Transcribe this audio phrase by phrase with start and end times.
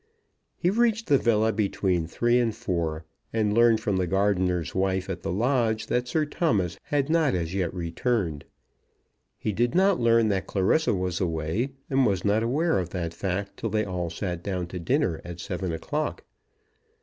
[0.57, 5.21] He reached the villa between three and four, and learned from the gardener's wife at
[5.21, 8.45] the lodge that Sir Thomas had not as yet returned.
[9.37, 13.57] He did not learn that Clarissa was away, and was not aware of that fact
[13.57, 16.23] till they all sat down to dinner at seven o'clock.